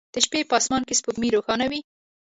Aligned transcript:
د 0.13 0.15
شپې 0.25 0.39
په 0.49 0.53
اسمان 0.59 0.81
کې 0.87 0.97
سپوږمۍ 0.99 1.29
روښانه 1.35 1.65
وي 1.71 1.79